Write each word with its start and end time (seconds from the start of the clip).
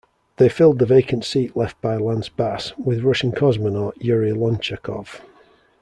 They 0.37 0.49
filled 0.49 0.79
the 0.79 0.87
vacant 0.87 1.23
seat 1.25 1.55
left 1.55 1.79
by 1.79 1.95
Lance 1.97 2.27
Bass 2.27 2.73
with 2.75 3.03
Russian 3.03 3.31
cosmonaut 3.33 4.01
Yuri 4.03 4.31
Lonchakov. 4.31 5.21